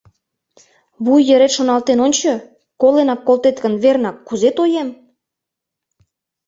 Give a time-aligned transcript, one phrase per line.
[1.03, 2.31] Вуй йырет шоналтен ончо,
[2.81, 4.89] коленак колтет гын, вернак, кузе тоем?